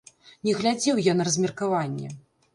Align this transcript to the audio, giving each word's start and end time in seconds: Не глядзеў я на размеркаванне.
Не 0.47 0.55
глядзеў 0.61 1.03
я 1.09 1.15
на 1.21 1.29
размеркаванне. 1.29 2.09